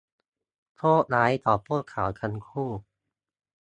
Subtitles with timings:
[0.75, 2.69] โชคร้ายของพวกเขาทั้งคู่